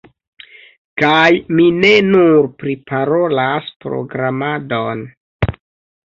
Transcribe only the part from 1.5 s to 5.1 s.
mi ne nur priparolas programadon